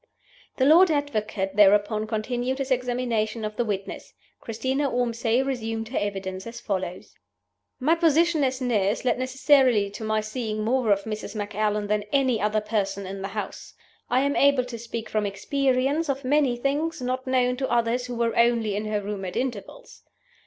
The 0.57 0.65
Lord 0.65 0.89
Advocate 0.89 1.55
thereupon 1.55 2.07
continued 2.07 2.57
his 2.57 2.71
examination 2.71 3.45
of 3.45 3.55
the 3.55 3.63
witness. 3.63 4.15
Christina 4.39 4.89
Ormsay 4.89 5.43
resumed 5.43 5.89
her 5.89 5.97
evidence 5.99 6.47
as 6.47 6.59
follows: 6.59 7.13
"My 7.79 7.93
position 7.93 8.43
as 8.43 8.59
nurse 8.61 9.05
led 9.05 9.19
necessarily 9.19 9.91
to 9.91 10.03
my 10.03 10.19
seeing 10.19 10.63
more 10.63 10.91
of 10.91 11.03
Mrs. 11.03 11.35
Macallan 11.35 11.85
than 11.85 12.01
any 12.11 12.41
other 12.41 12.61
person 12.61 13.05
in 13.05 13.21
the 13.21 13.27
house. 13.27 13.75
I 14.09 14.21
am 14.21 14.35
able 14.35 14.65
to 14.65 14.79
speak 14.79 15.07
from 15.07 15.27
experience 15.27 16.09
of 16.09 16.25
many 16.25 16.57
things 16.57 16.99
not 16.99 17.27
known 17.27 17.55
to 17.57 17.69
others 17.69 18.07
who 18.07 18.15
were 18.15 18.35
only 18.35 18.75
in 18.75 18.85
her 18.85 19.01
room 19.01 19.23
at 19.23 19.35
intervals. 19.37 20.01